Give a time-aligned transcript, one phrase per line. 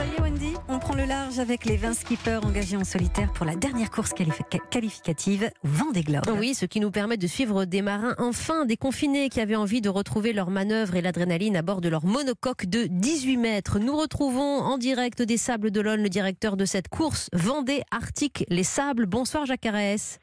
[0.00, 3.30] Ça y est Wendy, on prend le large avec les 20 skippers engagés en solitaire
[3.34, 4.14] pour la dernière course
[4.70, 6.22] qualificative Vendée Globe.
[6.38, 9.90] Oui, ce qui nous permet de suivre des marins enfin déconfinés qui avaient envie de
[9.90, 13.78] retrouver leur manœuvre et l'adrénaline à bord de leur monocoque de 18 mètres.
[13.78, 18.64] Nous retrouvons en direct des Sables d'Olonne le directeur de cette course Vendée Arctique Les
[18.64, 19.04] Sables.
[19.04, 20.18] Bonsoir Jacques Carès.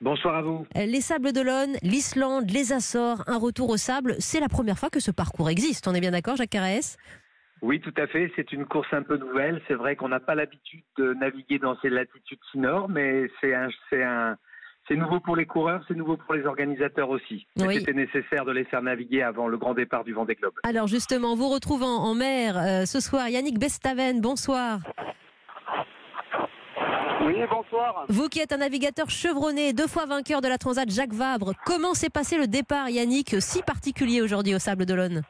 [0.00, 0.66] Bonsoir à vous.
[0.74, 4.98] Les Sables d'Olonne, l'Islande, les Açores, un retour aux sables, c'est la première fois que
[4.98, 5.86] ce parcours existe.
[5.86, 6.96] On est bien d'accord Jacques Carès?
[7.66, 8.32] Oui, tout à fait.
[8.36, 9.60] C'est une course un peu nouvelle.
[9.66, 13.54] C'est vrai qu'on n'a pas l'habitude de naviguer dans ces latitudes si nord, mais c'est
[13.54, 14.36] un, c'est un,
[14.86, 17.46] c'est nouveau pour les coureurs, c'est nouveau pour les organisateurs aussi.
[17.56, 20.54] C'était nécessaire de les faire naviguer avant le grand départ du Vendée Globe.
[20.62, 24.78] Alors justement, vous retrouvant en mer euh, ce soir, Yannick Bestaven, bonsoir.
[27.24, 28.04] Oui, bonsoir.
[28.08, 31.94] Vous qui êtes un navigateur chevronné, deux fois vainqueur de la Transat Jacques Vabre, comment
[31.94, 35.22] s'est passé le départ, Yannick, si particulier aujourd'hui au Sable d'Olonne?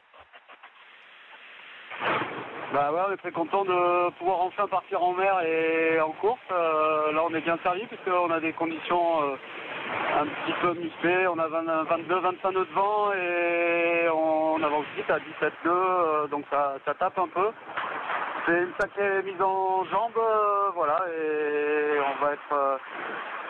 [2.77, 6.39] Bah on est très content de pouvoir enfin partir en mer et en course.
[6.51, 9.35] Euh, là, on est bien servi puisqu'on a des conditions euh,
[10.19, 11.27] un petit peu musclées.
[11.27, 16.45] On a 22-25 nœuds de vent et on avance vite à 17 nœuds, euh, donc
[16.51, 17.49] ça, ça tape un peu.
[18.45, 20.21] C'est une sacrée mise en jambe,
[20.75, 22.79] voilà, et on va être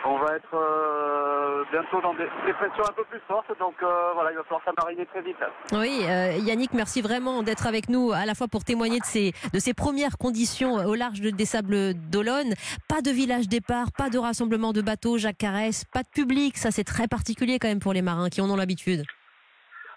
[0.08, 4.32] on va être euh, bientôt dans des, pressions un peu plus fortes, donc euh, voilà,
[4.32, 5.36] il va falloir s'amariner très vite.
[5.72, 9.32] Oui, euh, Yannick, merci vraiment d'être avec nous, à la fois pour témoigner de ces,
[9.52, 12.54] de ces premières conditions au large des Sables d'Olonne.
[12.88, 16.70] Pas de village départ, pas de rassemblement de bateaux, Jacques Carès, pas de public, ça
[16.70, 19.04] c'est très particulier quand même pour les marins qui en ont l'habitude.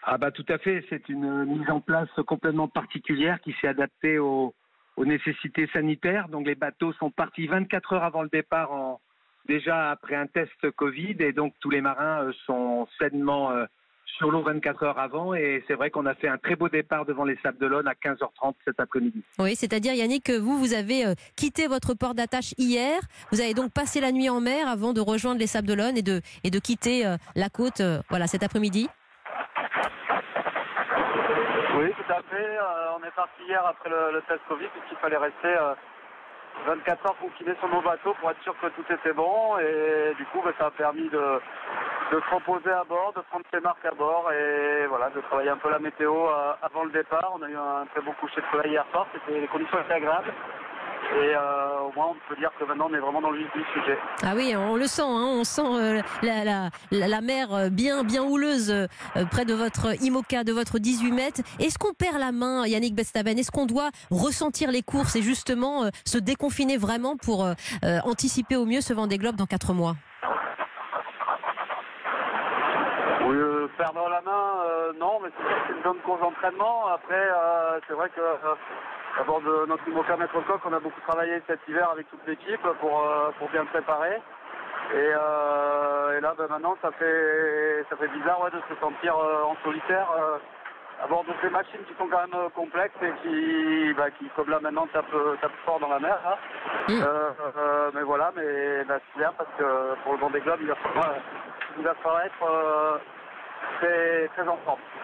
[0.04, 4.18] Ah bah tout à fait, c'est une mise en place complètement particulière qui s'est adaptée
[4.18, 4.54] aux,
[4.98, 6.28] aux nécessités sanitaires.
[6.28, 9.00] Donc les bateaux sont partis 24 heures avant le départ en
[9.48, 13.66] déjà après un test Covid et donc tous les marins euh, sont sainement euh,
[14.18, 17.06] sur l'eau 24 heures avant et c'est vrai qu'on a fait un très beau départ
[17.06, 19.24] devant les Sables d'Olonne à 15h30 cet après-midi.
[19.40, 23.00] Oui, c'est-à-dire Yannick que vous vous avez euh, quitté votre port d'attache hier,
[23.32, 26.02] vous avez donc passé la nuit en mer avant de rejoindre les Sables d'Olonne et
[26.04, 27.04] de et de quitter
[27.36, 28.90] la côte voilà cet après-midi.
[31.78, 32.58] Oui, tout à fait.
[33.00, 35.56] on est parti hier après le, test Covid puisqu'il fallait rester
[36.66, 39.58] 24 heures confinés sur nos bateaux pour être sûr que tout était bon.
[39.60, 41.40] Et du coup, ben, ça a permis de,
[42.12, 45.50] de se reposer à bord, de prendre ses marques à bord et voilà, de travailler
[45.50, 47.32] un peu la météo euh, avant le départ.
[47.36, 49.94] On a eu un très beau coucher de soleil hier soir, c'était, les conditions étaient
[49.94, 50.34] agréables.
[51.14, 53.52] Et euh, au moins, on peut dire que maintenant, on est vraiment dans le vif
[53.54, 53.98] du sujet.
[54.24, 58.04] Ah oui, on le sent, hein, on sent euh, la, la, la, mer euh, bien,
[58.04, 58.88] bien houleuse
[59.30, 61.42] près de votre IMOCA, de votre 18 mètres.
[61.60, 63.38] Est-ce qu'on perd la main, Yannick Bestaben?
[63.38, 67.46] Est-ce qu'on doit ressentir les courses et justement se déconfiner vraiment pour
[68.06, 69.96] anticiper au mieux ce Vendée Globe dans 4 mois?
[73.26, 73.38] Oui,
[73.78, 76.88] perdre la main, non, mais c'est une bonne course d'entraînement.
[76.88, 77.30] Après,
[77.88, 78.22] c'est vrai que
[79.18, 82.62] D'abord de notre IMOCA Maître Coq, on a beaucoup travaillé cet hiver avec toute l'équipe
[82.80, 84.16] pour, euh, pour bien préparer.
[84.94, 89.44] Et, euh, et là, ben, maintenant, ça fait, ça fait bizarre de se sentir euh,
[89.44, 90.08] en solitaire
[91.04, 94.50] à bord de ces machines qui sont quand même complexes et qui, bah, qui comme
[94.50, 95.06] là maintenant, tapent,
[95.66, 96.20] fort dans la mer.
[96.88, 101.14] mais voilà, mais bah, c'est bien parce que pour le Vendée Globe, il va falloir,
[101.78, 103.02] il va falloir être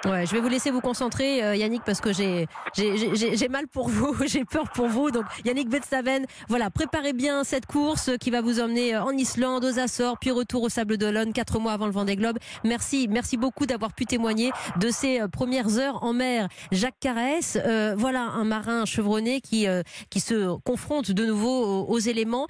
[0.06, 3.90] Ouais, je vais vous laisser vous concentrer, euh, Yannick, parce que j'ai j'ai mal pour
[3.90, 5.10] vous, j'ai peur pour vous.
[5.10, 9.66] Donc, Yannick Betstaven, voilà, préparez bien cette course qui va vous emmener euh, en Islande,
[9.66, 12.38] aux Açores, puis retour au Sable d'Olonne, quatre mois avant le Vendée Globe.
[12.64, 16.48] Merci, merci beaucoup d'avoir pu témoigner de ces euh, premières heures en mer.
[16.72, 17.58] Jacques Carès,
[17.98, 19.68] voilà un marin chevronné qui
[20.10, 22.48] qui se confronte de nouveau aux, éléments.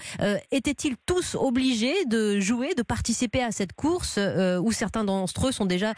[0.51, 4.19] Étaient-ils tous obligés de jouer, de participer à cette course,
[4.61, 5.93] ou certains d'entre eux sont déjà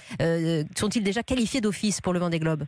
[0.76, 2.66] sont-ils déjà qualifiés d'office pour le Vendée Globe?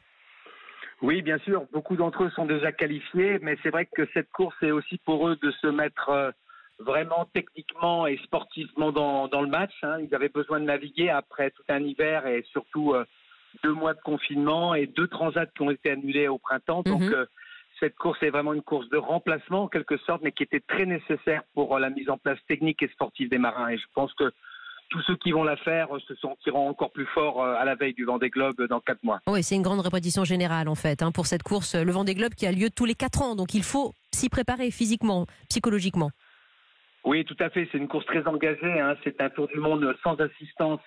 [1.02, 4.56] Oui, bien sûr, beaucoup d'entre eux sont déjà qualifiés, mais c'est vrai que cette course
[4.62, 6.32] est aussi pour eux de se mettre euh,
[6.78, 9.74] vraiment techniquement et sportivement dans, le match.
[9.82, 9.98] Hein.
[10.02, 13.04] Ils avaient besoin de naviguer après tout un hiver et surtout euh,
[13.64, 16.84] deux mois de confinement et deux transats qui ont été annulés au printemps.
[16.84, 17.14] Donc mhm.
[17.14, 17.26] euh,
[17.80, 20.86] cette course est vraiment une course de remplacement en quelque sorte, mais qui était très
[20.86, 23.70] nécessaire pour la mise en place technique et sportive des marins.
[23.70, 24.32] Et je pense que
[24.92, 27.94] tous ceux qui vont la faire se sentiront encore plus forts euh, à la veille
[27.94, 29.22] du Vendée Globe dans quatre mois.
[29.26, 32.34] Oui, c'est une grande répétition générale en fait hein, pour cette course, le Vendée Globe
[32.36, 33.36] qui a lieu tous les quatre ans.
[33.36, 36.12] Donc il faut s'y préparer physiquement, psychologiquement.
[37.04, 37.68] Oui, tout à fait.
[37.72, 38.80] C'est une course très engagée.
[38.80, 38.96] Hein.
[39.04, 40.82] C'est un tour du monde sans assistance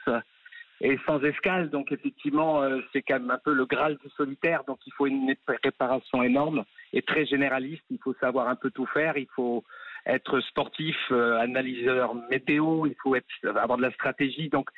[0.80, 1.70] et sans escale.
[1.70, 4.62] Donc effectivement, euh, c'est quand même un peu le Graal du solitaire.
[4.66, 7.82] Donc il faut une préparation énorme et très généraliste.
[7.90, 9.16] Il faut savoir un peu tout faire.
[9.16, 9.64] Il faut
[10.06, 13.14] être sportif, euh, analyseur météo, il faut
[13.44, 14.48] avoir de la stratégie.
[14.48, 14.68] Donc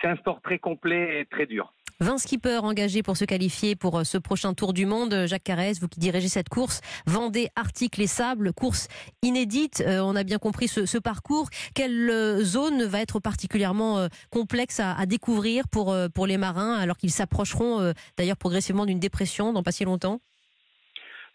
[0.00, 1.72] c'est un sport très complet et très dur.
[2.00, 5.24] 20 skippers engagés pour se qualifier pour euh, ce prochain Tour du Monde.
[5.26, 8.88] Jacques Carès, vous qui dirigez cette course, Vendée, Arctique, les Sables, course
[9.22, 9.82] inédite.
[9.86, 11.48] Euh, on a bien compris ce, parcours.
[11.74, 17.92] Quelle euh, zone va être particulièrement complexe à, découvrir pour les marins alors qu'ils s'approcheront
[18.16, 20.20] d'ailleurs progressivement d'une dépression dans pas si longtemps?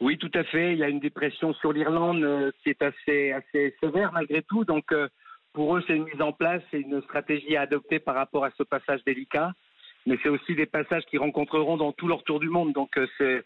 [0.02, 0.74] Oui, tout à fait.
[0.74, 4.66] Il y a une dépression sur l'Irlande qui est assez, assez sévère malgré tout.
[4.66, 4.94] Donc,
[5.54, 8.52] pour eux, c'est une mise en place, c'est une stratégie à adopter par rapport à
[8.58, 9.54] ce passage délicat
[10.06, 12.74] mais c'est aussi des passages qu'ils rencontreront dans tout leur tour du monde.
[12.74, 13.44] Donc euh, c'est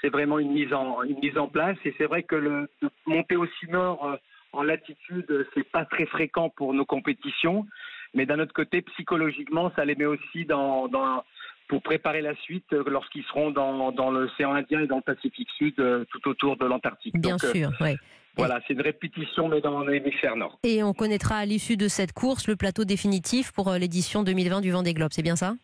[0.00, 2.68] c'est vraiment une mise en une mise en place et c'est vrai que le
[3.06, 4.16] monter aussi nord euh,
[4.52, 7.66] en latitude c'est pas très fréquent pour nos compétitions
[8.14, 11.24] mais d'un autre côté psychologiquement ça les met aussi dans, dans
[11.68, 15.48] pour préparer la suite euh, lorsqu'ils seront dans, dans l'océan Indien et dans le Pacifique
[15.56, 15.74] Sud
[16.10, 17.14] tout autour de l'Antarctique.
[17.18, 17.96] Bien sûr, oui.
[18.36, 20.60] Voilà, c'est une répétition, mais dans l'hémisphère nord.
[20.62, 24.70] Et on connaîtra à l'issue de cette course le plateau définitif pour l'édition 2020 du
[24.70, 25.54] Vendée Globe, c'est bien ça?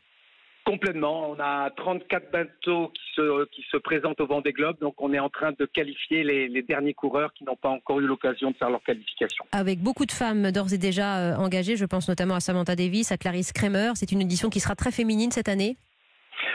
[0.65, 1.31] Complètement.
[1.31, 5.19] On a 34 bateaux qui se, qui se présentent au Vendée Globe, donc on est
[5.19, 8.71] en train de qualifier les, derniers coureurs qui n'ont pas encore eu l'occasion de faire
[8.71, 9.45] leur qualification.
[9.53, 13.13] Avec beaucoup de femmes d'ores et déjà euh, engagées, je pense notamment à Samantha Davis,
[13.13, 13.93] à Clarisse Kramer.
[13.95, 15.77] C'est une édition qui sera très féminine cette année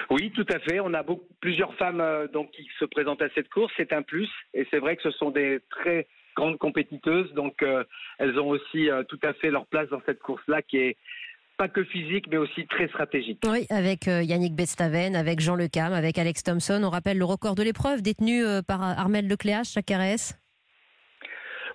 [0.10, 0.80] oui, tout à fait.
[0.80, 3.72] On a beaucoup, plusieurs femmes euh, donc, qui se présentent à cette course.
[3.78, 4.30] C'est un plus.
[4.54, 7.32] Et c'est vrai que ce sont des très grandes compétiteuses.
[7.34, 7.84] Donc, euh,
[8.18, 10.98] elles ont aussi tout à fait leur place dans cette course-là qui est,
[11.60, 13.42] pas que physique, mais aussi très stratégique.
[13.46, 16.82] Oui, avec euh, Yannick Bestaven, avec Jean Lecam, avec Alex Thompson.
[16.86, 20.40] On rappelle le record de l'épreuve détenu euh, par Armel Lecléache, chaque RS.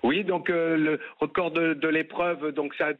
[0.01, 2.93] Oui, donc euh, le record de, l'épreuve, donc ça,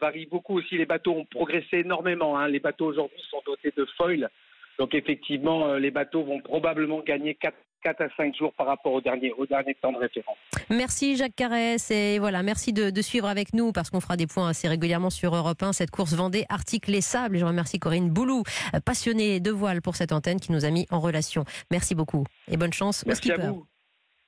[0.00, 0.78] varie beaucoup aussi.
[0.78, 2.38] Les bateaux ont progressé énormément.
[2.38, 2.46] Hein.
[2.46, 4.28] Les bateaux aujourd'hui sont dotés de foils.
[4.78, 9.00] Donc effectivement, les bateaux vont probablement gagner 4 4 à 5 jours par rapport au
[9.00, 10.36] dernier, au dernier temps de référence.
[10.70, 14.48] Merci Jacques Carès et voilà, merci de, suivre avec nous parce qu'on fera des points
[14.48, 17.36] assez régulièrement sur Europe 1, cette course Vendée Arctique Les Sables.
[17.36, 18.42] Et je remercie Corinne Boulou,
[18.84, 21.44] passionnée de voile pour cette antenne qui nous a mis en relation.
[21.70, 23.66] Merci beaucoup et bonne chance merci À vous.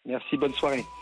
[0.07, 0.83] Merci, bonne soirée.